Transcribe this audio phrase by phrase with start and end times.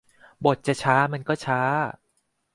[0.45, 1.59] บทจะช้ามันก็ช้า